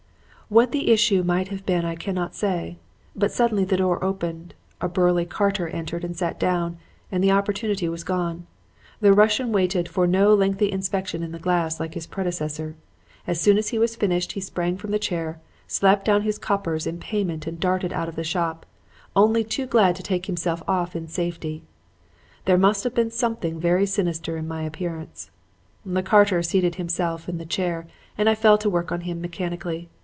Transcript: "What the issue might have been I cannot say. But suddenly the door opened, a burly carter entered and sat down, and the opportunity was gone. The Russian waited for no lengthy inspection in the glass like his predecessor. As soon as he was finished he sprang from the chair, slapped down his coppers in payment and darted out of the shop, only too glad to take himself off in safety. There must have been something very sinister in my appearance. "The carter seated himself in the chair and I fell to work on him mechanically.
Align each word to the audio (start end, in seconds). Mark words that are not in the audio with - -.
"What 0.53 0.73
the 0.73 0.91
issue 0.91 1.23
might 1.23 1.47
have 1.47 1.65
been 1.65 1.85
I 1.85 1.95
cannot 1.95 2.35
say. 2.35 2.75
But 3.15 3.31
suddenly 3.31 3.63
the 3.63 3.77
door 3.77 4.03
opened, 4.03 4.53
a 4.81 4.89
burly 4.89 5.23
carter 5.25 5.69
entered 5.69 6.03
and 6.03 6.13
sat 6.17 6.41
down, 6.41 6.77
and 7.09 7.23
the 7.23 7.31
opportunity 7.31 7.87
was 7.87 8.03
gone. 8.03 8.47
The 8.99 9.13
Russian 9.13 9.53
waited 9.53 9.87
for 9.87 10.05
no 10.05 10.33
lengthy 10.33 10.69
inspection 10.69 11.23
in 11.23 11.31
the 11.31 11.39
glass 11.39 11.79
like 11.79 11.93
his 11.93 12.05
predecessor. 12.05 12.75
As 13.25 13.39
soon 13.39 13.57
as 13.57 13.69
he 13.69 13.79
was 13.79 13.95
finished 13.95 14.33
he 14.33 14.41
sprang 14.41 14.75
from 14.75 14.91
the 14.91 14.99
chair, 14.99 15.39
slapped 15.67 16.03
down 16.03 16.23
his 16.23 16.37
coppers 16.37 16.85
in 16.85 16.99
payment 16.99 17.47
and 17.47 17.57
darted 17.57 17.93
out 17.93 18.09
of 18.09 18.17
the 18.17 18.23
shop, 18.25 18.65
only 19.15 19.45
too 19.45 19.65
glad 19.65 19.95
to 19.95 20.03
take 20.03 20.25
himself 20.25 20.61
off 20.67 20.97
in 20.97 21.07
safety. 21.07 21.63
There 22.43 22.57
must 22.57 22.83
have 22.83 22.93
been 22.93 23.11
something 23.11 23.57
very 23.57 23.85
sinister 23.85 24.35
in 24.35 24.49
my 24.49 24.63
appearance. 24.63 25.31
"The 25.85 26.03
carter 26.03 26.43
seated 26.43 26.75
himself 26.75 27.29
in 27.29 27.37
the 27.37 27.45
chair 27.45 27.87
and 28.17 28.27
I 28.27 28.35
fell 28.35 28.57
to 28.57 28.69
work 28.69 28.91
on 28.91 28.99
him 29.07 29.21
mechanically. 29.21 29.87